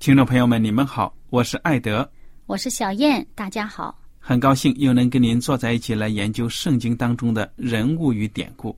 [0.00, 2.10] 听众朋友们，你们好，我是艾德，
[2.46, 8.74] 我是小燕，大家好，很高兴又能跟您坐在一起来研究圣经当中的人物与典故。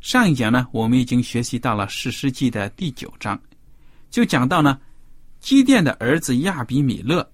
[0.00, 3.38] 上一讲呢，我们已经学习到了史诗记的第九章，
[4.08, 4.80] 就讲到呢，
[5.38, 7.30] 基甸的儿子亚比米勒，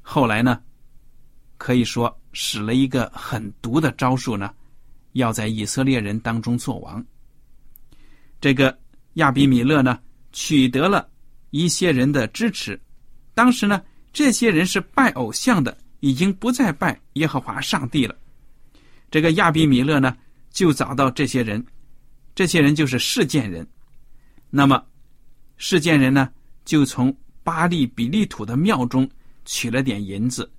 [0.00, 0.60] 后来呢，
[1.56, 4.54] 可以说使了一个很毒的招数呢，
[5.14, 7.04] 要在以色列人当中做王。
[8.40, 8.78] 这个
[9.14, 9.98] 亚比米勒呢，
[10.30, 11.04] 取得了。
[11.50, 12.78] 一些人的支持，
[13.34, 13.82] 当时呢，
[14.12, 18.14] 这些人是拜偶像的，已经不再拜耶和华上帝了。
[19.10, 20.16] 这个亚比米勒呢，
[20.50, 21.64] 就找到这些人，
[22.34, 23.66] 这些人就是事件人。
[24.50, 24.82] 那么，
[25.56, 26.28] 事件人呢，
[26.64, 29.08] 就从巴利比利土的庙中
[29.44, 30.50] 取了点银子，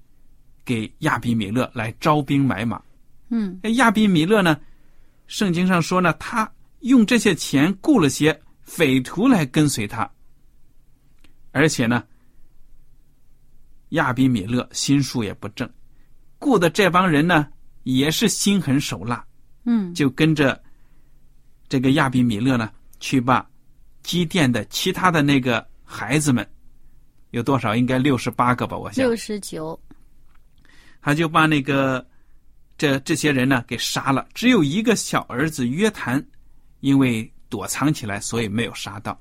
[0.65, 2.81] 给亚比米勒来招兵买马。
[3.29, 4.59] 嗯，亚比米勒呢，
[5.27, 10.09] 圣经上说呢，他用这些钱雇了些匪徒来跟随他。
[11.51, 12.03] 而且呢，
[13.89, 15.69] 亚比米勒心术也不正，
[16.37, 17.47] 雇的这帮人呢
[17.83, 19.25] 也是心狠手辣，
[19.65, 20.61] 嗯，就跟着
[21.67, 23.47] 这个亚比米勒呢去把
[24.03, 26.47] 基甸的其他的那个孩子们
[27.31, 27.75] 有多少？
[27.75, 29.79] 应该六十八个吧，我想六十九，
[31.01, 32.05] 他就把那个
[32.77, 36.23] 这这些人呢给杀了，只有一个小儿子约谈，
[36.81, 39.19] 因为躲藏起来，所以没有杀到。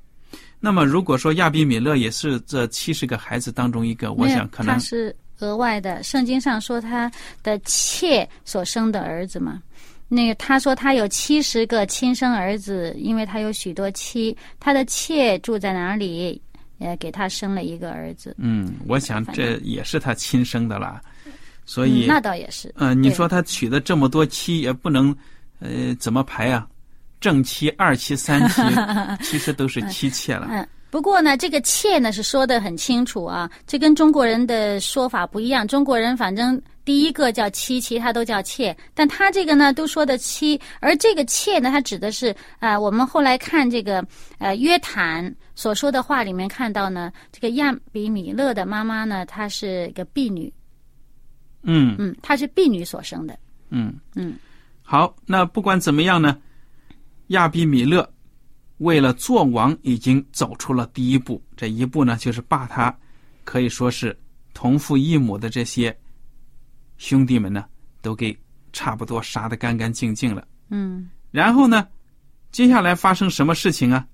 [0.60, 6.02] 那么，如果说亚比米勒也是这七十个孩子当中一个，我想可能他是额外的。
[6.02, 7.10] 圣经上说他
[7.42, 9.62] 的妾所生的儿子嘛，
[10.08, 16.40] 那个他说他有七十个亲生儿子，因为他有许多妻，他的妾住在哪里，
[16.78, 18.34] 也，给他生了一个儿子。
[18.38, 21.00] 嗯，我想这也是他亲生的啦，
[21.66, 22.74] 所以那倒也是。
[22.78, 25.14] 嗯，你说他娶的这么多妻，也不能，
[25.60, 26.66] 呃，怎么排啊？
[27.20, 28.62] 正妻、二妻、三妻，
[29.22, 30.48] 其实都是妻妾了。
[30.50, 35.66] 嗯，不过呢，这个妾呢是说的很清楚啊，这跟中国人的说法不一样。
[35.66, 44.04] 中国人反正第一个叫妻，其他都叫妾，但他这个呢都说的妻，而这个妾呢，他指的是啊，我们后来看这个
[44.38, 50.52] 呃约坦所说的话里面看到呢，这个亚比米勒的妈妈呢，她是一个婢女。
[51.62, 53.36] 嗯嗯，她是婢女所生的。
[53.70, 54.36] 嗯嗯，
[54.82, 56.38] 好，那不管怎么样呢？
[57.28, 58.08] 亚比米勒
[58.78, 61.42] 为了做王，已经走出了第一步。
[61.56, 62.96] 这一步呢，就是把他
[63.44, 64.16] 可以说是
[64.54, 65.96] 同父异母的这些
[66.96, 67.64] 兄弟们呢，
[68.00, 68.36] 都给
[68.72, 70.46] 差不多杀的干干净净了。
[70.70, 71.86] 嗯，然后呢，
[72.52, 74.06] 接下来发生什么事情啊？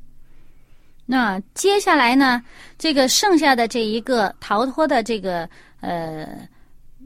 [1.06, 2.42] 那接下来呢，
[2.78, 5.48] 这个剩下的这一个逃脱的这个
[5.80, 6.48] 呃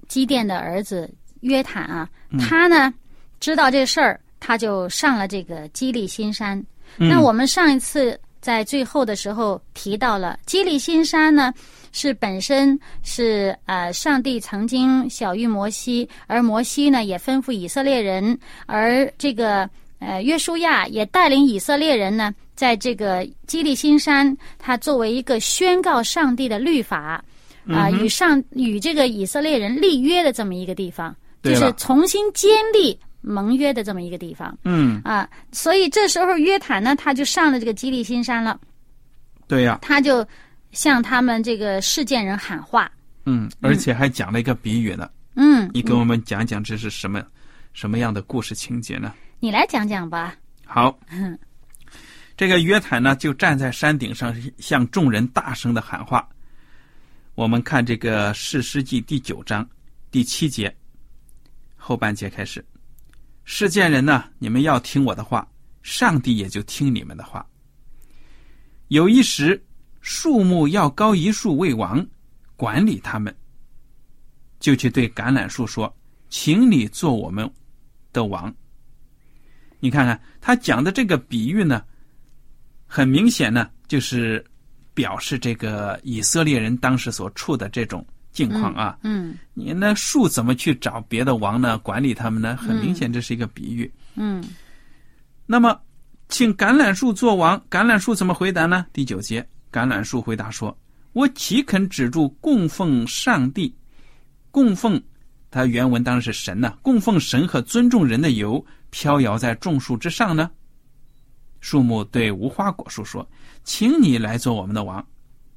[0.07, 2.95] 基甸的儿子约坦啊，他呢
[3.41, 4.21] 知道这事儿。
[4.49, 6.65] 他就上了这个基利新山。
[6.97, 11.53] 那我们上一次在最后的时候提到了基利新山呢，
[11.93, 19.69] 是本身是呃上帝曾经小谕摩西，而摩西呢也吩咐以色列人，而这个
[19.99, 27.23] 呃约书亚也带领以色列人呢，在这个基利新山，他作为一个宣告上帝的律法
[27.69, 31.15] 啊，与上与这个以色列人立约的这么一个地方。
[31.41, 35.29] 就是重新建立盟约的这么一个地方嗯，啊。
[35.53, 38.59] 所以这时候约坦呢，他就上了这个基利新山了，
[39.47, 40.27] 对呀，他就
[40.73, 42.91] 向他们这个事件人喊话。
[43.27, 45.11] 嗯，而且还讲了一个比喻呢。
[45.35, 47.23] 嗯，你给我们讲讲这是什么
[47.73, 49.15] 什么样的故事情节呢？
[49.41, 50.35] 你来讲讲吧。
[50.65, 50.99] 好，
[52.37, 56.29] 这个约坦呢，就站在山顶上，向众人大声的喊话。
[57.35, 59.69] 我们看这个《士师记》第九章
[60.11, 60.75] 第七节
[61.77, 62.65] 后半节开始
[63.51, 65.51] ：“世间人呢，你们要听我的话，
[65.81, 67.45] 上帝也就听你们的话。
[68.89, 69.65] 有一时，
[70.03, 72.07] 树木要高一树为王，
[72.57, 73.35] 管理他们，
[74.61, 75.97] 就去对橄榄树说
[76.29, 77.51] ：‘请你做我们
[78.13, 78.55] 的王。’
[79.81, 81.83] 你看看他讲的这个比喻呢，
[82.87, 84.45] 很明显呢，就是
[84.93, 88.99] 表示这个以色列人当时所处的这种境况啊。
[89.03, 91.79] 嗯你那树怎么去找别的王呢？
[91.79, 92.57] 管理他们呢？
[92.57, 93.91] 很明显，这是一个比喻。
[94.15, 94.45] 嗯
[95.47, 95.81] 那么，
[96.29, 98.87] 请橄榄树做王，橄榄树怎么回答呢？
[98.93, 100.77] 第九节，橄榄树回答说
[101.15, 103.75] ：“我岂肯止住供奉上帝，
[104.51, 105.03] 供奉
[105.51, 110.51] 它原文当然是神呐、供奉神和尊重人的油飘摇在众树之上呢？”
[111.61, 113.29] 树木对无花果树说
[113.65, 115.05] ：“请你来做我们的王。”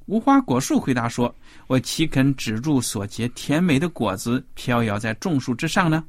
[0.06, 1.34] 无花果树回答说
[1.68, 6.04] ：“我岂肯止住所结甜美的果子飘摇在众树之上呢？”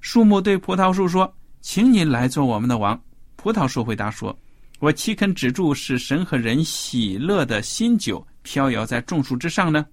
[0.00, 3.00] 树木对葡萄树说：“请你来做我们的王。”
[3.36, 4.36] 葡萄树回答说
[4.80, 9.86] ：“我岂肯止住使神和人喜乐的新酒飘摇在众树之上呢？”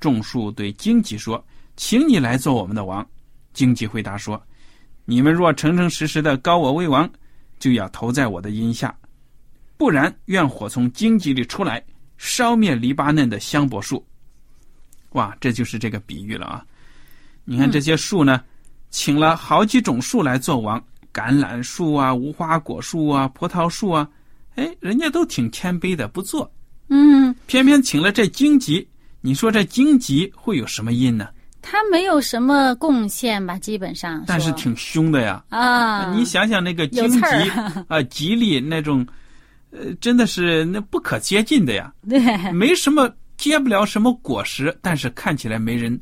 [0.00, 1.42] 众树对荆棘说
[1.76, 3.06] ：“请你来做我们的王。”
[3.52, 4.42] 荆棘回答说
[5.04, 7.10] ：“你们若诚诚实实的高我为王，
[7.58, 8.88] 就要投在我的荫下；
[9.76, 11.82] 不然，愿火从荆棘里出来，
[12.20, 14.04] 烧灭黎巴嫩的香柏树。”
[15.12, 16.62] 哇，这就是这个比喻了啊！
[17.44, 18.42] 你看这些树呢，
[18.90, 20.78] 请了好几种树来做王，
[21.12, 24.06] 橄榄树啊、无花果树啊、葡萄树啊，
[24.56, 26.48] 哎，人家都挺谦卑的，不做。
[26.88, 28.86] 嗯，偏偏请了这荆棘，
[29.20, 31.28] 你说这荆棘会有什么因呢？
[31.62, 34.22] 他没有什么贡献吧，基本上。
[34.26, 35.42] 但是挺凶的呀。
[35.48, 37.20] 啊，你想想那个荆棘
[37.88, 39.04] 啊，吉利那种，
[39.70, 42.18] 呃，真的是那不可接近的呀，对，
[42.52, 45.98] 没什么结不了什么果实，但是看起来没人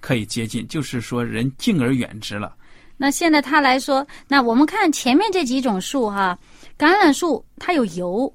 [0.00, 2.54] 可以接近，就是说人敬而远之了。
[2.96, 6.38] 那现在他来说，那我们看前面这几种树哈，
[6.78, 8.32] 橄榄树它有油，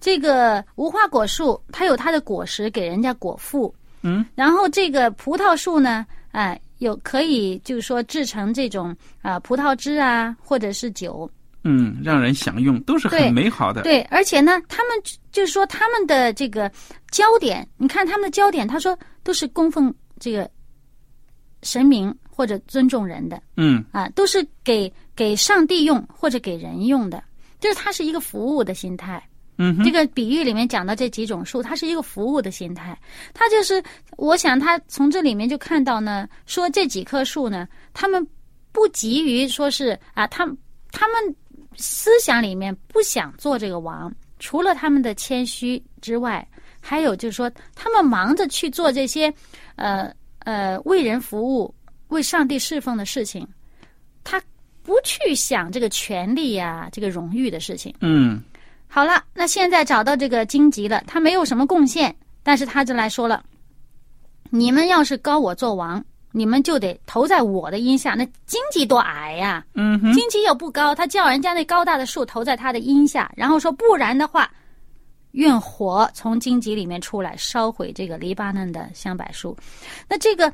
[0.00, 11.30] 这个无花果树它有它的果实给人家果腹，嗯，然后这个葡萄树呢，哎、有可以就是说制成这种啊、葡萄汁啊，或者是酒，
[11.66, 13.82] 嗯，让人享用都是很美好的。
[13.82, 14.96] 对，而且呢，他们
[15.32, 16.70] 就是说他们的这个
[17.10, 20.48] 焦点，你看他们的焦点，他说都是供奉这个
[21.62, 23.42] 神明或者尊重人的。
[23.56, 27.22] 嗯啊，都是给给上帝用或者给人用的，
[27.58, 29.22] 就是它是一个服务的心态。
[29.58, 32.96] 嗯这个比喻里面讲到这几种树，它是一个服务的心态。
[33.32, 33.82] 它就是，
[34.18, 38.24] 我想他从这里面就看到呢，说这几棵树呢，他们
[38.70, 40.46] 不急于说是啊，他
[40.92, 41.34] 他们
[41.76, 46.46] 思想里面不想做这个王，除了他们的谦虚之外，
[46.80, 49.32] 还有就是说，他们忙着去做这些，
[49.76, 51.74] 呃呃，为人服务、
[52.08, 53.46] 为上帝侍奉的事情，
[54.22, 54.40] 他
[54.82, 57.94] 不去想这个权利呀、这个荣誉的事情。
[58.00, 58.42] 嗯
[58.88, 63.42] 好了，那现在找到这个荆棘了，他没有什么贡献，但是他就来说了：
[64.50, 66.02] 你们要是高我做王，
[66.36, 68.12] 你们就得投在我的荫下。
[68.12, 74.50] 那荆棘多矮呀、嗯哼，荆棘又不高，他叫人家那高大的树投在他的荫下，然后说不然的话，
[75.30, 79.56] 愿火从荆棘里面出来，烧毁这个黎巴嫩的香柏树。
[80.06, 80.52] 那这个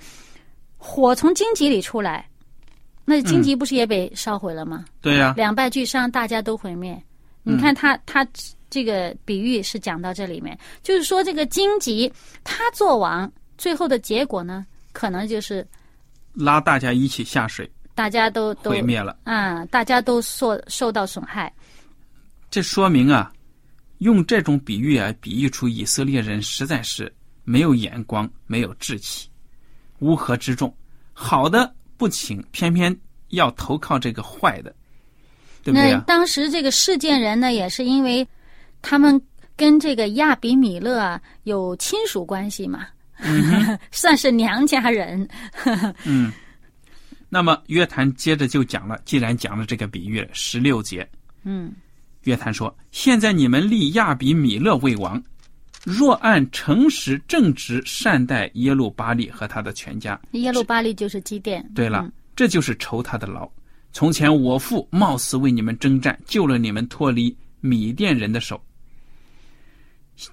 [0.76, 2.28] 火从荆棘里出来，
[3.04, 4.84] 那荆棘不是也被烧毁了吗？
[5.00, 6.96] 对呀、两败俱伤，大家都毁灭。
[7.42, 8.24] 你看他他
[8.70, 12.12] 这个比喻是讲到这里面，就是说这个荆棘
[12.44, 15.66] 他做王，最后的结果呢，可能就是
[16.34, 19.18] 拉大家一起下水，大家都都毁灭了。
[19.24, 21.52] 啊，大家都受受到损害。
[22.50, 23.32] 这说明啊，
[23.98, 27.12] 用这种比喻啊，比喻出以色列人实在是
[27.44, 29.28] 没有眼光，没有志气，
[30.00, 30.74] 乌合之众。
[31.12, 32.94] 好的不请，偏偏
[33.28, 34.74] 要投靠这个坏的，
[35.62, 36.04] 对不对那啊？
[36.06, 38.26] 当时这个事件人呢，也是因为
[38.80, 39.20] 他们
[39.56, 42.86] 跟这个亚比米勒啊有亲属关系嘛，
[43.90, 45.28] 算是娘家人。
[46.04, 46.32] 嗯。
[47.34, 51.08] 那么约谈接着就讲了，既然讲了这个比喻，十六节，
[51.44, 51.72] 嗯
[52.24, 55.20] 约谈说：“现在你们立亚比米勒为王，
[55.82, 61.66] 若按诚实正直善待耶路巴利和他的全家，耶路巴利就是基甸。
[61.74, 63.50] 对了，这就是仇他的牢。
[63.92, 68.62] 从前我父冒死为你们征战，救了你们脱离米甸人的手。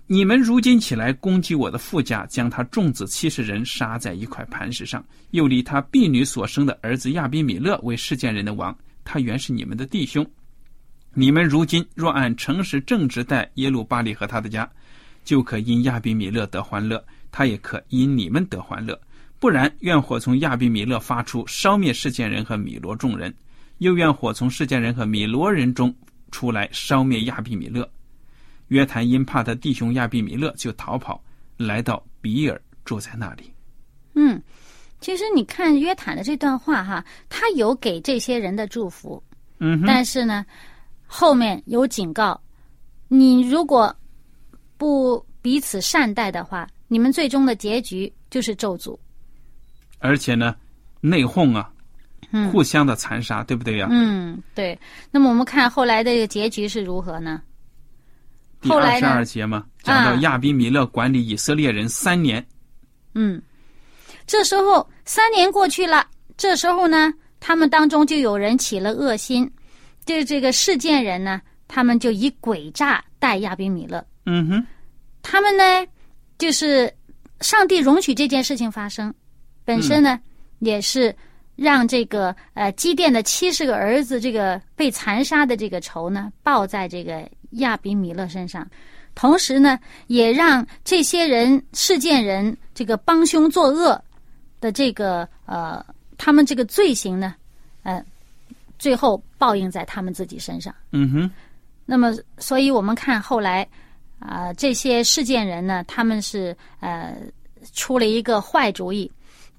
[0.07, 8.75] 你们如今起来攻击我的父家，将他众子七十人杀在一块磐石上，又立他婢女所生的儿子亚比米勒为世间人的王。
[9.03, 10.25] 他原是你们的弟兄。
[11.13, 14.69] 你们如今若按诚实正直待耶路巴利和他的家，
[15.23, 18.99] 就可因亚比米勒得欢乐，他也可因你们得欢乐。
[19.39, 23.33] 不然，愿火从亚比米勒发出，烧灭世间人和米罗众人。
[23.79, 25.95] 又愿火从世间人和米罗人中
[26.31, 27.89] 出来，烧灭亚比米勒。
[28.69, 31.21] 约坦因怕他弟兄亚比米勒，就逃跑，
[31.57, 33.53] 来到比尔，住在那里。
[34.15, 34.41] 嗯，
[34.99, 39.21] 其实你看约坦的这段话哈，他有给这些人的祝福，
[39.59, 40.45] 嗯，但是呢，
[41.05, 42.39] 后面有警告：
[43.07, 43.95] 你如果
[44.77, 48.97] 不彼此善待的话，你们最终的结局就是咒诅。
[49.99, 50.55] 而且呢，
[51.01, 51.71] 内讧啊，
[52.31, 53.87] 嗯互相的残杀，对不对呀？
[53.89, 54.77] 嗯，对。
[55.11, 57.41] 那么我们看后来的这个结局是如何呢？
[58.61, 60.19] 第二十二节嘛，讲到啊。
[60.21, 62.45] 亚比米勒管理以色列人三年，
[63.15, 63.41] 嗯，
[64.27, 69.49] 这时候三年过去了，这时候呢，他们当中就有人起了恶心，
[70.05, 74.05] 就是这个事件人呢，他们就以诡诈待亚比米勒。
[74.25, 74.65] 嗯哼，
[75.21, 75.63] 他们呢，
[76.37, 76.93] 就是
[77.41, 79.13] 上帝容许这件事情发生，
[79.63, 80.19] 本身呢、
[80.59, 81.15] 也是
[81.55, 88.67] 让这个呃基甸的七十个儿子这个被残杀的这个仇呢报在这个亚比米勒身上，
[89.15, 94.01] 同时呢，也让这些人事件人这个帮凶作恶
[94.61, 95.83] 的这个呃
[96.17, 97.35] 他们这个罪行呢，
[97.83, 98.03] 呃，
[98.77, 100.73] 最后报应在他们自己身上。
[100.91, 101.31] 嗯哼，
[101.85, 103.67] 那么，所以我们看后来
[104.19, 107.15] 啊、这些事件人呢，他们是呃
[107.73, 109.09] 出了一个坏主意，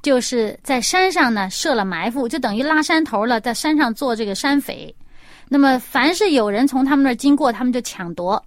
[0.02, 4.94] 就是在山上呢设了埋伏，就等于拉山头了，在山上做这个山匪。
[5.52, 8.40] 那么，凡是有人从他们那儿经过，他们就抢夺。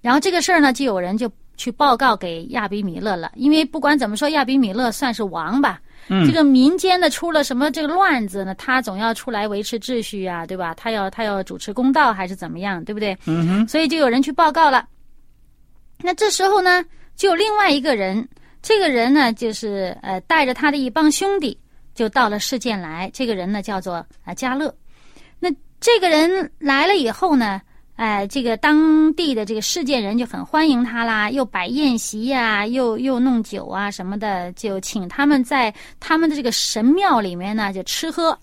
[0.00, 5.80] 然后这个事儿呢，就有人就去报告给亚比米勒了，因为不管怎么说，亚比米勒算是王吧。
[6.08, 8.54] 嗯这个民间的出了什么这个乱子呢？
[8.54, 10.72] 他总要出来维持秩序啊，对吧？
[10.74, 13.18] 他要他要主持公道还是怎么样，对不对？
[13.26, 14.86] 嗯哼，所以就有人去报告了。
[16.00, 16.84] 那这时候呢，
[17.16, 18.28] 就有另外一个人，
[18.62, 21.58] 这个人呢，就是呃，带着他的一帮兄弟，
[21.92, 23.10] 就到了事件来。
[23.12, 24.72] 这个人呢，叫做啊加勒。
[25.78, 27.60] 那这个人来了以后呢，
[27.96, 38.38] 哎、这个当地的这个世界人就很欢迎他啦，又摆宴席呀、又又弄酒啊什么的，就请他们在他们的这个神庙里面呢就吃喝。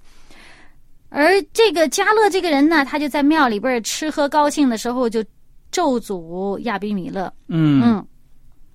[1.10, 5.24] 而这个加勒这个人呢，他就在庙里边吃喝高兴的时候，就
[5.72, 7.32] 咒诅亚比米勒。
[7.50, 8.08] 嗯嗯，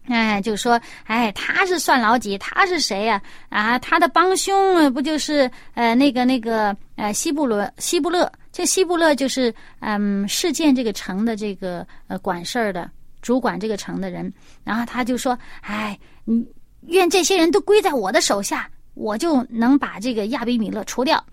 [0.07, 2.39] 哎，就说，哎，他是算老几？
[2.39, 3.77] 他是谁呀、啊？
[3.81, 8.31] 他的帮凶呃不就是呃那个那个呃西布伦西布勒？
[8.59, 12.91] 这希布勒就是嗯事件这个城的这个呃管事儿的
[13.23, 14.33] 主管这个城的人。
[14.65, 16.45] 然后他就说，哎，你
[16.89, 21.25] 愿这些人都归在我的手下，我就能把这个亚比米勒除掉，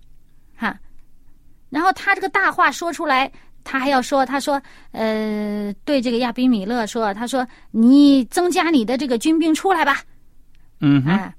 [0.55, 0.79] 哈。
[1.72, 3.32] 然后他这个大话说出来，
[3.63, 10.03] 他还要说，他说，呃，对这个亚比米勒说，他说你增加你的这个军兵出来吧，
[10.79, 11.36] 嗯哼，哎，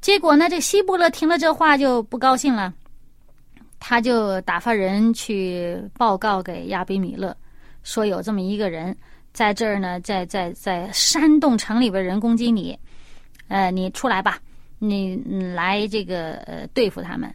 [0.00, 2.72] 结果呢，这希布勒听了这话就不高兴了，
[3.80, 7.36] 他就打发人去报告给亚比米勒，
[7.82, 8.94] 说有这么一个人
[9.32, 12.78] 在这儿呢，在在在山洞城里边人攻击你，
[13.48, 14.38] 呃，你出来吧，
[14.78, 17.34] 你你来这个呃对付他们。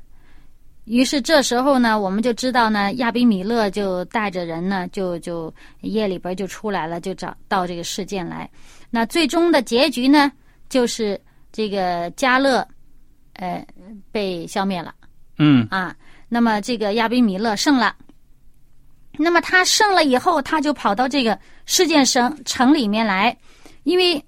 [0.85, 8.47] 于是这时候呢，我们就知道呢，亚比米勒就带着人呢，就就夜里边就出来了，就找到这个事件来。
[8.91, 10.31] 那最终的结局呢，
[10.69, 11.19] 就是
[11.51, 12.65] 这个加勒，
[13.33, 13.65] 呃，
[14.11, 14.93] 被消灭了
[15.39, 15.95] 嗯啊。
[16.27, 17.95] 那么这个亚比米勒胜了。
[19.17, 23.37] 那么他胜了以后，他就跑到这个世界城城里面来，
[23.83, 24.21] 因为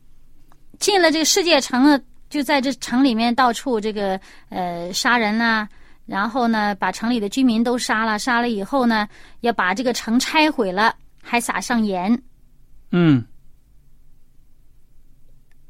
[0.80, 2.00] 进了这个世界城了，
[2.30, 5.68] 就在这城里面到处这个呃杀人呐、
[6.06, 9.06] 然后呢把城里的居民都杀了，杀了以后呢，
[9.42, 12.18] 要把这个城拆毁了，还撒上盐。
[12.92, 13.22] 嗯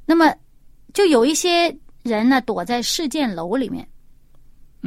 [0.06, 0.32] 那么
[0.94, 3.88] 就有一些人呢躲在事件楼里面。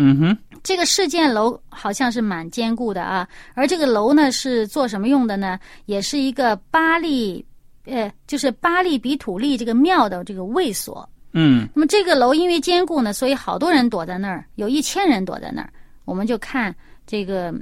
[0.02, 5.60] 嗯哼，这个事件楼好像是蛮坚固的啊，而这个楼呢是做什么用的呢？
[5.84, 7.44] 也是一个巴利，
[7.84, 11.06] 呃，就是巴利比土利这个庙的这个卫所。
[11.32, 15.70] 嗯那么这个楼因为坚固呢，所以好多人躲在那儿，有一千人躲在那儿。
[16.06, 16.74] 我们就看
[17.06, 17.54] 这个，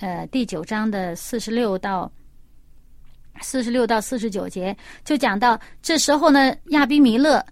[0.00, 2.12] 呃，第九章的四十六到
[3.40, 7.44] 四十六到四十九节，就讲到这时候呢，亚比弥勒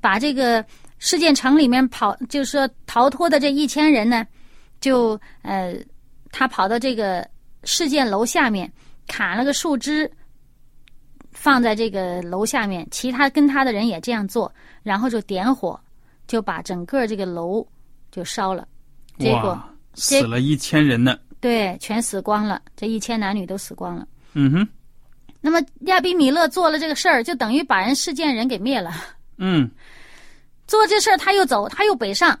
[0.00, 0.64] 把这个
[1.04, 4.24] 事件城里面跑，就是说逃脱的这一千人呢，
[4.80, 5.74] 就呃，
[6.30, 7.28] 他跑到这个
[7.64, 8.72] 事件楼下面，
[9.08, 10.08] 砍了个树枝，
[11.32, 14.50] 放在这个楼下面，其他跟他的人也这样做，
[14.84, 15.78] 然后就点火，
[16.28, 17.66] 就把整个这个楼
[18.12, 18.64] 就烧了。
[19.18, 21.18] 结果哇，死了一千人呢。
[21.40, 24.06] 对，全死光了，这一千男女都死光了。
[24.34, 24.68] 嗯哼，
[25.40, 28.92] 那么亚比米勒做了这个事儿，就等于把人事件人给灭了。
[29.38, 29.68] 嗯
[30.66, 32.38] 做这事儿，他又走，他又北上，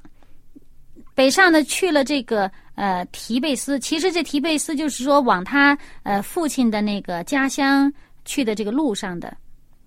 [1.14, 3.78] 北上呢去了这个呃提贝斯。
[3.78, 7.92] 其实这提贝斯就是说往他呃父亲的那个家乡
[8.24, 9.36] 去的这个路上的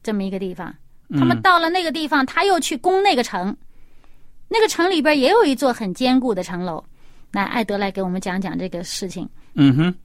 [0.04, 0.74] 这么一个地方。
[1.12, 3.56] 他们到了那个地方，他又去攻那个城，
[4.48, 6.84] 那个城里边也有一座很坚固的城楼。
[7.32, 9.30] 那，艾德来给我们讲讲这个事情。
[9.54, 9.96] 嗯哼，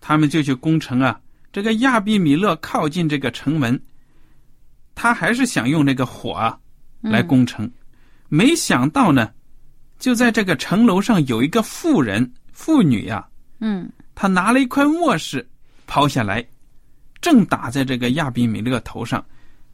[0.00, 1.18] 他们就去攻城啊。
[1.52, 3.80] 这个亚比米勒靠近这个城门，
[4.94, 6.58] 他还是想用这个火啊
[7.00, 7.70] 来攻城，
[8.28, 9.30] 没想到呢，
[9.98, 13.26] 就在这个城楼上有一个妇人妇女呀、
[13.60, 13.90] 嗯。
[14.14, 15.48] 她拿了一块墨石
[15.86, 16.46] 抛下来，
[17.20, 19.24] 正打在这个亚比米勒头上，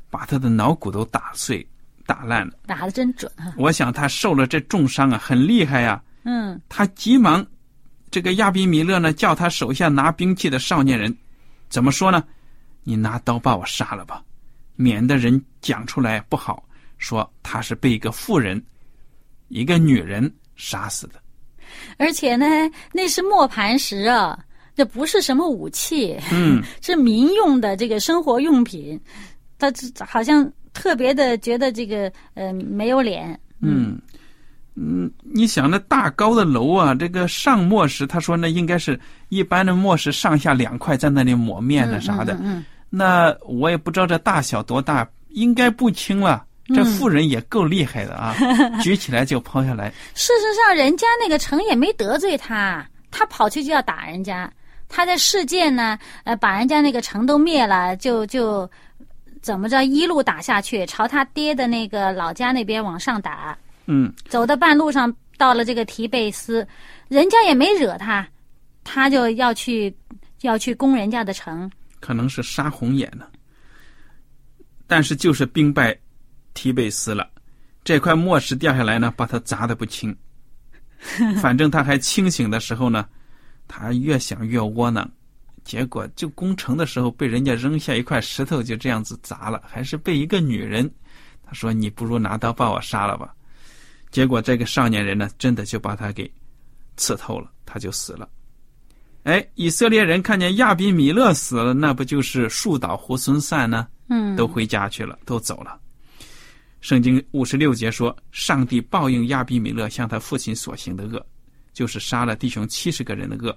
[0.08, 1.66] 把他的脑骨都打碎、
[2.06, 2.52] 打烂了。
[2.66, 6.60] 打的真准啊、我想他受了这重伤啊，很厉害呀、嗯。
[6.68, 7.44] 他急忙，
[8.08, 11.16] 这个亚比米勒呢，叫他手下拿兵器的少年人，
[11.68, 12.22] 怎么说呢？
[12.84, 14.22] 你拿刀把我杀了吧，
[14.76, 16.64] 免得人讲出来不好，
[16.98, 18.62] 说他是被一个妇人，
[19.48, 21.14] 一个女人杀死的。
[21.98, 22.46] 而且呢，
[22.92, 24.38] 那是磨盘石啊，
[24.74, 28.98] 这不是什么武器，嗯， 是民用的这个生活用品。
[29.58, 33.38] 他这好像特别的觉得这个呃没有脸。
[33.60, 33.98] 嗯，
[34.74, 38.98] 嗯，你想那大高的楼啊，这个上磨石，他说那应该是
[39.28, 42.34] 一般的磨石上下两块在那里抹面的啥的。
[42.34, 46.44] 嗯嗯那我也不知道这大小多大，应该不轻了。
[46.74, 48.34] 这妇人也够厉害的啊，
[48.82, 49.88] 举起来就抛下来。
[50.14, 54.52] 事实上，人家那个城也没得罪他，他跑去就要打人家。
[54.88, 58.68] 他在事件呢，呃，把人家那个城都灭了，就就
[59.42, 63.56] 怎么着一路打下去，朝他爹的那个老家那边往上打。
[63.86, 66.66] 嗯，走到半路上，到了这个提贝斯，
[67.08, 68.26] 人家也没惹他，
[68.84, 69.94] 他就要去
[70.42, 71.70] 要去攻人家的城。
[72.00, 73.28] 可能是杀红眼了。
[74.86, 75.96] 但是就是兵败
[76.56, 77.28] 提贝斯了，
[77.84, 80.16] 这块墨石掉下来呢，把他砸得不轻。
[81.40, 83.06] 反正他还清醒的时候呢，
[83.68, 85.08] 他越想越窝囊，
[85.62, 90.90] 结果就攻城的时候被人家扔下一块石头，就这样子砸了，还是被一个女人。
[91.44, 93.32] 他说：“你不如拿刀把我杀了吧。”
[94.10, 96.28] 结果这个少年人呢，真的就把他给
[96.96, 98.28] 刺透了，他就死了。
[99.24, 103.86] 哎，以色列人看见亚比米勒死了，那不就是树倒猢狲散呢？
[104.08, 105.78] 嗯，都回家去了，都走了。
[106.80, 111.24] 圣经五十六节说，上帝报应亚比米勒向他父亲所行的恶，
[111.72, 113.56] 就是杀了弟兄七十个人的恶。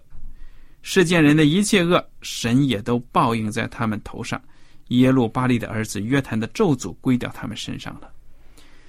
[0.82, 4.42] 世间人的一切恶，神也都报应在他们头上。
[4.88, 8.12] 耶路巴利的儿子约坦的咒诅归到他们身上了。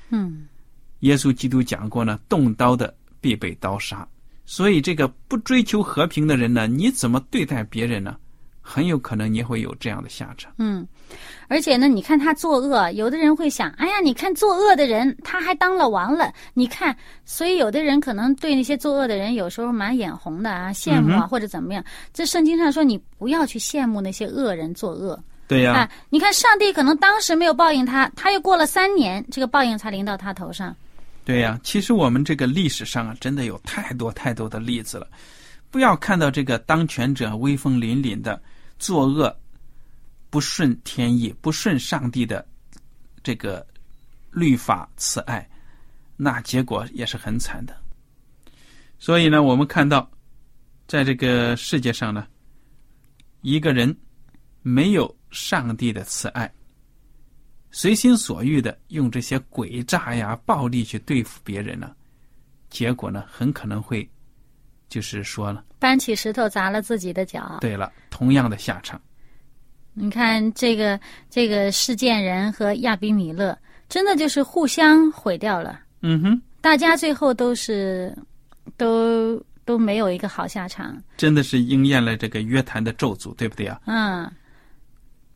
[0.08, 0.48] 嗯
[1.00, 4.06] 耶稣基督讲过呢，动刀的必被刀杀。
[4.46, 8.16] 所以，这个不追求和平的人呢，你怎么对待别人呢？
[8.60, 10.52] 很有可能你会有这样的下场。
[10.58, 10.86] 嗯，
[11.48, 21.84] 而且呢，你看他作恶，有的人会想，哎呀，你看作恶的人他还当了王了，你看，所以有的人可能对那些作恶的人有时候蛮眼红的啊，羡慕啊，嗯或者怎么样。
[22.12, 25.18] 这圣经上说，你不要去羡慕那些恶人作恶。
[25.48, 30.74] 对呀、啊，你看上帝可能当时没有报应他，他又过了三年，这个报应才临到他头上。
[31.24, 35.06] 对呀、其实我们这个历史上啊，真的有太多太多的例子了。
[35.70, 38.40] 不要看到这个当权者威风凛凛的
[38.78, 39.36] 作恶，
[40.30, 42.46] 不顺天意、不顺上帝的
[43.22, 43.66] 这个
[44.30, 45.46] 律法慈爱，
[46.16, 47.76] 那结果也是很惨的。
[48.98, 50.08] 所以呢，我们看到，
[50.86, 52.26] 在这个世界上呢，
[53.42, 53.94] 一个人
[54.62, 56.52] 没有上帝的慈爱，
[57.70, 61.94] 随心所欲的用这些诡诈呀、暴力去对付别人呢，
[62.68, 64.08] 结果呢，很可能会，
[64.88, 67.58] 就是说了，搬起石头砸了自己的脚。
[67.60, 69.00] 对了，同样的下场。
[69.92, 70.98] 你看这个
[71.28, 73.56] 这个事件人和亚比米勒，
[73.88, 75.80] 真的就是互相毁掉了。
[76.02, 78.16] 嗯哼，大家最后都是
[78.76, 80.96] 都都没有一个好下场。
[81.16, 83.80] 真的是应验了这个约谈的咒诅，对不对啊？
[83.86, 84.30] 嗯，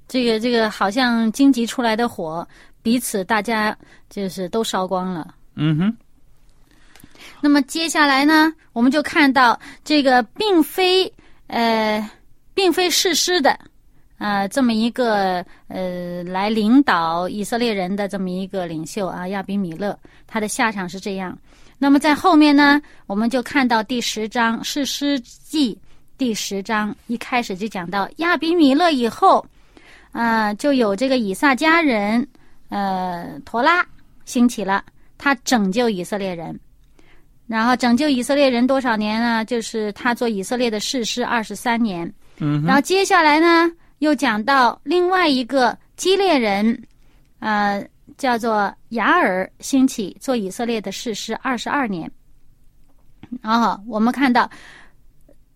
[0.09, 2.47] 这个这个好像荆棘出来的火，
[2.83, 3.77] 彼此大家
[4.09, 5.35] 就是都烧光了。
[5.57, 5.97] 嗯哼，
[7.41, 11.13] 那么接下来呢，我们就看到这个并非
[11.49, 12.11] 呃，
[12.55, 13.59] 并非事师的，
[14.19, 21.37] 呃，这么一个呃来领导以色列人的这么一个领袖啊，亚比米勒，他的下场是这样。
[21.79, 25.75] 那么在后面呢，我们就看到第十章《士师记》
[26.17, 29.45] 第十章一开始就讲到亚比米勒以后，
[30.13, 32.27] 啊，就有这个以撒家人
[32.69, 33.85] 呃陀拉
[34.25, 34.85] 兴起了，
[35.19, 36.59] 他拯救以色列人，
[37.49, 39.45] 然后拯救以色列人多少年呢？
[39.45, 42.11] 就是他做以色列的士师二十三年。
[42.39, 43.71] 嗯然后接下来呢，
[44.05, 46.81] 又讲到另外一个基列人，
[47.39, 47.83] 呃，
[48.19, 52.11] 叫做雅尔兴起做以色列的士师二十二年。
[53.43, 54.49] 然后我们看到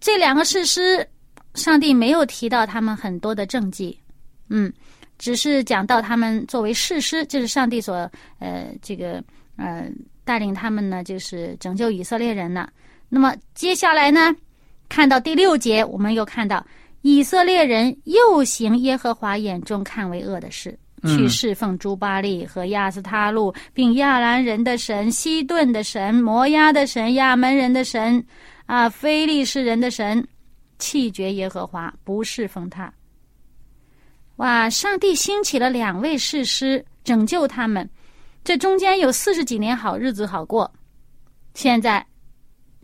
[0.01, 1.07] 这两个士师，
[1.55, 3.97] 上帝没有提到他们很多的政绩，
[4.49, 4.73] 嗯，
[5.19, 9.23] 只是讲到他们作为士师，就是上帝所呃这个
[9.57, 9.89] 呃
[10.25, 12.69] 带领他们呢，就是拯救以色列人呢。
[13.09, 14.35] 那么接下来呢，
[14.89, 16.65] 看到第六节，我们又看到
[17.03, 28.25] 以色列人又行耶和华眼中看为恶的事，嗯去侍奉朱巴利和亚斯他路，并亚兰人的神、西顿的神、摩押的神、亚门人的神，
[28.67, 30.27] 啊，非利士人的神，
[30.79, 32.93] 弃绝耶和华，不侍奉他。
[34.37, 34.71] 哇！
[34.71, 37.89] 上帝兴起了两位士师，拯救他们。
[38.45, 40.71] 这中间有四十几年好日子好过，
[41.55, 42.07] 现在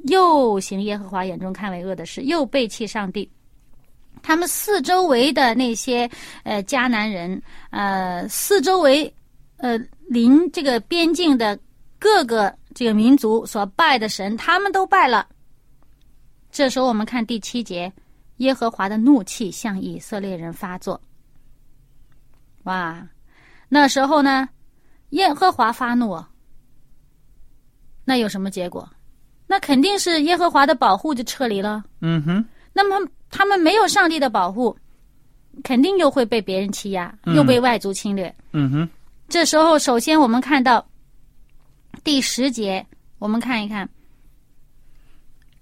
[0.09, 3.31] 又行耶和华眼中看为恶的事，又背弃上帝。
[4.22, 6.11] 他们四周围的那些
[6.42, 9.12] 呃迦南人，呃四周围
[9.59, 11.59] 呃邻这个边境的
[11.98, 15.27] 各个这个民族所拜的神，他们都拜了。
[16.50, 17.92] 这时候我们看第七节，
[18.37, 21.00] 耶和华的怒气向以色列人发作。
[22.64, 23.07] 哇，
[23.68, 24.48] 那时候呢，
[25.11, 26.24] 耶和华发怒，
[28.05, 28.88] 那有什么结果？
[29.46, 31.85] 那肯定是耶和华的保护就撤离了。
[32.00, 32.44] 嗯哼，
[32.75, 34.77] 那么他们没有上帝的保护，
[35.63, 37.35] 肯定又会被别人欺压，嗯。
[37.35, 38.35] 又被外族侵略。
[38.53, 38.89] 嗯哼，
[39.29, 40.85] 这时候，首先我们看到
[42.03, 42.85] 第十节，
[43.19, 43.89] 我们看一看，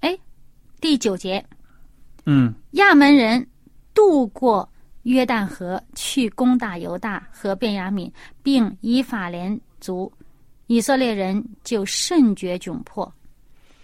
[0.01, 0.19] 哎，
[0.81, 1.45] 第九节，
[2.25, 2.53] 嗯。
[2.73, 3.47] 亚门人
[3.93, 4.67] 渡过
[5.03, 8.11] 约旦河去攻打犹大和便雅悯，
[8.43, 10.11] 并以法莲族，
[10.69, 13.13] 以色列人就甚觉窘迫。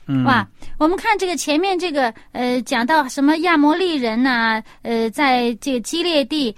[0.08, 6.54] 嗯，哇，我们看这个前面这个呃，讲到什么亚摩利人呐、呃，在这个基列地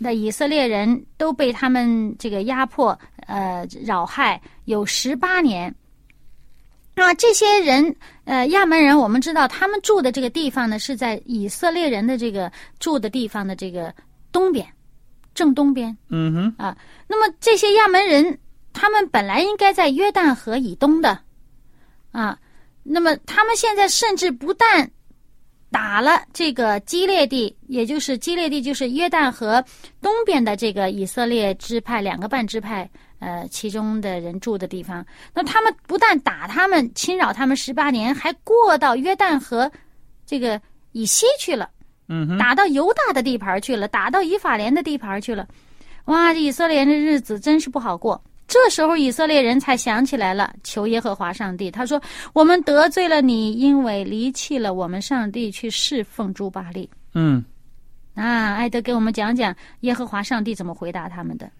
[0.00, 5.74] 的以色列人都被他们这个压迫呃扰害有十八年。
[6.94, 13.92] 啊，这些人，呃，亚门人，我们知道他们住的这个地方呢，是在以色列人的这个住的地方的这个
[14.30, 14.64] 东边，
[15.34, 15.96] 正东边。
[16.10, 16.76] 嗯哼，啊，
[17.08, 18.38] 那么这些亚门人，
[18.74, 21.18] 他们本来应该在约旦河以东的，
[22.12, 22.38] 啊，
[22.82, 24.90] 那么他们现在甚至不但
[25.70, 29.64] 打了这个基列地，也就是基列地，就是约旦河
[30.00, 32.88] 东边的这个以色列支派两个半支派，
[33.20, 35.04] 呃，其中的人住的地方。
[35.32, 39.70] 那他们不但打他们，侵扰他们十八年，还过到约旦河
[40.26, 40.60] 这个
[40.92, 41.70] 以西去了。
[42.08, 45.48] 嗯，打到犹大的地盘去了，打到以法莲的地盘去了。
[46.06, 48.22] 哇，这以色列人的日子真是不好过。
[48.48, 51.70] 这时候以色列人才想起来了，求耶和华上帝。
[51.70, 52.00] 他说
[52.34, 56.88] ：“我们得罪了你，因为离弃了我们上帝，去侍奉朱巴利。
[57.14, 57.42] 嗯，”
[58.14, 61.50] 啊，艾德给我们讲讲耶和华上帝怎么回答他们的。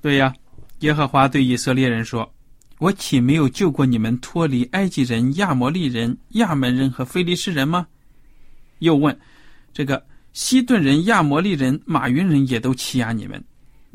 [0.00, 0.32] 对呀，
[0.80, 2.30] 耶和华对以色列人说
[2.78, 7.86] ：“我岂没有救过你们脱离埃及人、亚摩利人、亚门人和非利士人吗？”
[8.80, 9.18] 又问
[9.72, 13.42] ：“这个西顿人、亚摩利人、马云人也都欺压你们，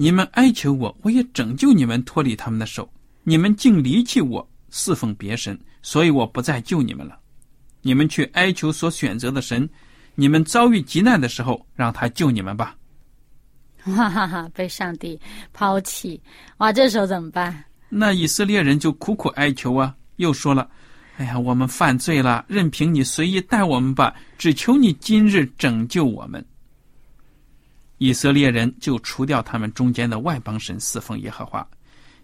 [0.02, 2.90] 你们哀求我，我也拯救你们脱离他们的手。
[3.26, 7.20] 你们竟离弃我，侍奉别神，所以我不再救你们了。
[7.82, 9.70] 你们去哀求所选择的神，
[10.16, 12.78] 你们遭遇急难的时候，让他救你们吧。”
[13.84, 15.20] 哈哈哈，被上帝
[15.52, 16.22] 抛弃，
[16.60, 17.62] 哇，这时候怎么办？
[17.90, 20.70] 那以色列人就苦苦哀求啊，又说了
[21.20, 26.42] ：“哎呀，我们犯罪了，任凭你随意待我们吧，只求你今日拯救我们。”
[28.00, 31.66] 以色列人就除掉他们中间的外邦神，侍奉耶和华。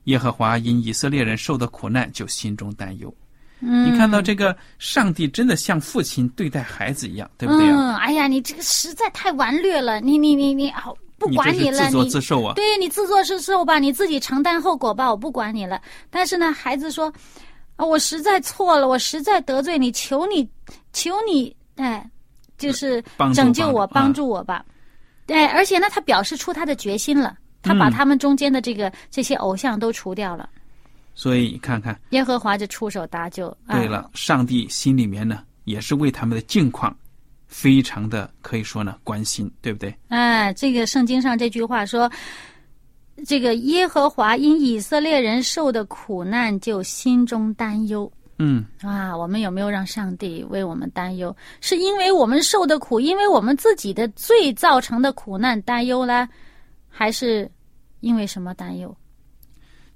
[0.06, 3.14] 耶和华因以色列人受的苦难，就心中担忧。
[3.60, 7.76] 嗯，你看到这个上帝真的像父亲对待孩子一样，对不对啊？
[7.76, 12.54] 嗯，哎呀，你这个实在太顽劣了，你你你你，好，不你管了，你自作你自受啊！
[12.56, 15.82] 对你自作自受吧，你自己承担后果吧，我不管你了。
[16.10, 17.12] 但是呢，孩子说
[17.78, 20.48] ：“啊，我实在错了，我实在得罪你，求你，
[20.94, 22.08] 求你，哎，
[22.58, 24.64] 就是拯救我，帮助我吧。
[25.28, 30.50] 哎，而且呢，他表示出他的决心了，他把嗯他们中间的这个、这些偶像都除掉了。
[31.14, 33.48] 所以你看看，耶和华就出手搭救。
[33.66, 36.96] 啊对了，上帝心里面呢，也是为他们的境况
[37.48, 39.96] 非常的可以说呢关心，对不对？
[40.10, 42.12] 哎，这个圣经上这句话说，
[43.26, 48.12] 这个耶和华因以色列人受的苦难，就心中担忧。
[48.38, 51.36] 嗯，啊，我们有没有让上帝为我们担忧？
[51.62, 56.28] 是因为我们受的苦，因为我们自己的罪造成的苦难担忧呢，
[56.90, 57.50] 还是
[58.02, 58.96] 因为什么担忧？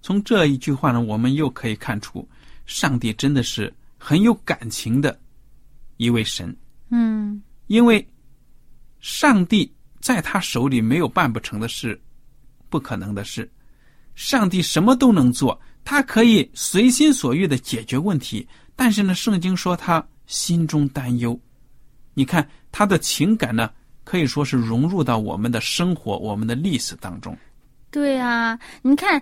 [0.01, 2.25] 从这一句话呢，我们又可以看出，
[2.65, 5.19] 上帝真的是很有感情的
[5.97, 6.55] 一位神。
[6.91, 8.07] 嗯因为
[8.99, 11.99] 上帝在他手里没有办不成的事，
[12.69, 13.51] 不可能的事。
[14.15, 18.47] 上帝什么都能做，他可以随心所欲的解决问题。
[18.75, 21.39] 但是呢，圣经说他心中担忧。
[22.13, 23.69] 你看他的情感呢，
[24.03, 27.37] 可以说是融入到我们的生活、我们的历史当中。
[27.91, 29.21] 对啊，你看，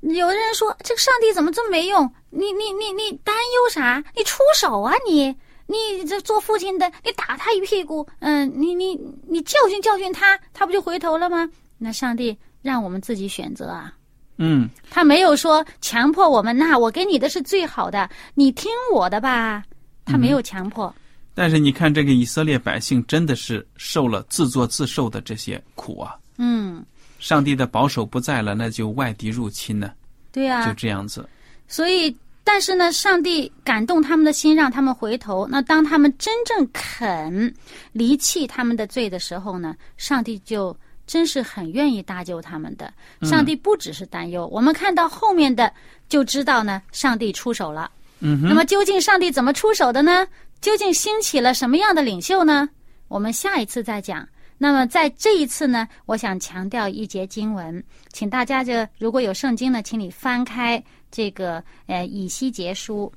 [0.00, 2.10] 有的人说这个上帝怎么这么没用？
[2.30, 4.02] 你你你你担忧啥？
[4.16, 5.34] 你出手啊你！
[5.68, 8.94] 你这做父亲的，你打他一屁股，嗯，你你
[9.26, 11.48] 你教训教训他，他不就回头了吗？
[11.76, 13.92] 那上帝让我们自己选择啊，
[14.38, 16.56] 嗯，他没有说强迫我们。
[16.56, 19.62] 那我给你的是最好的，你听我的吧。
[20.04, 20.94] 他没有强迫。
[21.34, 26.16] 但是你看，这个以色列百姓真的是受了自作自受的这些苦啊！
[26.38, 26.82] 嗯，
[27.18, 29.90] 上帝的保守不在了，那就外敌入侵呢，
[30.32, 31.28] 对啊，就这样子。
[31.68, 35.46] 所以，但是呢，上帝感动他们的心，让他们回头。
[35.50, 37.54] 那当他们真正肯
[37.92, 40.74] 离弃他们的罪的时候呢，上帝就
[41.06, 42.92] 真是很愿意搭救他们的。
[43.22, 45.72] 上帝不只是担忧，我们看到后面的
[46.08, 47.90] 就知道呢，上帝出手了。
[48.20, 50.26] 嗯，那么究竟上帝怎么出手的呢？
[50.60, 52.68] 究竟兴起了什么样的领袖呢？
[53.08, 54.26] 我们下一次再讲。
[54.58, 63.12] 那么在这一次呢，我想强调一节经文，请大家就如果有圣经呢，请你翻开这个呃以西结书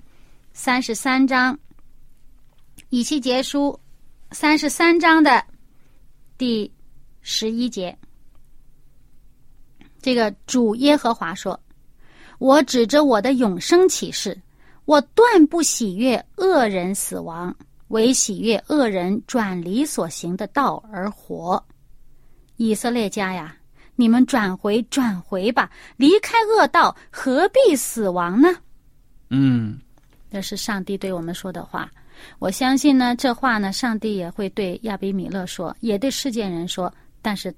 [0.52, 1.58] 三十三章，
[2.89, 3.80] 以西结书
[4.32, 5.41] 三十三章的
[6.38, 6.69] 第
[7.21, 7.97] 十一节，
[10.01, 11.60] 这个主耶和华说
[12.39, 14.39] ：“我指着我的永生启示。”
[14.86, 17.55] 我断不喜悦恶人死亡，
[17.89, 21.63] 唯喜悦恶人转离所行的道而活。
[22.55, 23.55] 以色列家呀，
[23.95, 28.49] 你们转回转回吧，离开恶道，何必死亡呢？
[29.29, 29.79] 嗯，
[30.32, 31.88] 这是上帝对我们说的话。
[32.39, 36.91] 我相信呢，这话呢，上帝也会对亚比米勒说，也对世界人说。
[37.30, 37.54] 但是，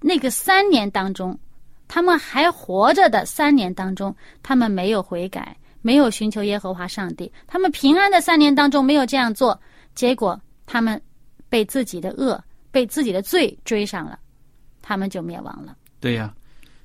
[0.00, 1.38] 那个三年当中，
[1.86, 5.56] 他们还活着的三年当中，他们没有悔改。
[5.82, 9.60] 没有寻求耶和华上帝，他们平安的三年当中没有这样做，
[9.94, 11.00] 结果他们
[11.48, 12.42] 被自己的恶、
[12.72, 14.18] 被自己的罪追上了，
[14.80, 15.76] 他们就灭亡了。
[16.00, 16.34] 对呀、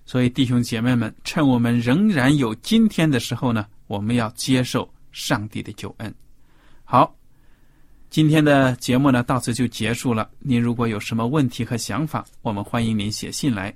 [0.06, 6.14] 所以弟兄姐妹们，趁我们仍然有今天的时候呢，我们要接受上帝的救恩。
[6.84, 7.16] 好，
[8.10, 10.30] 今天的节目呢到此就结束了。
[10.39, 13.74] 您如果有什么问题和想法，我们欢迎您写信来。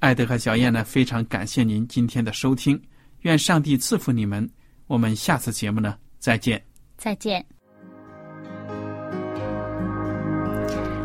[0.00, 2.80] 艾德和小燕呢非常感谢您今天的收听，
[3.22, 4.48] 愿上帝赐福你们。
[4.86, 6.62] 我们下次节目呢再见。
[6.96, 7.44] 再见。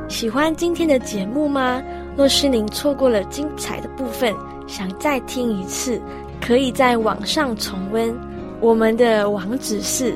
[0.09, 1.81] 喜欢今天的节目吗？
[2.15, 4.36] 若是您错过了精彩的部分，
[4.67, 6.01] 想再听一次，
[6.41, 8.15] 可以在网上重温。
[8.59, 10.15] 我们的网址是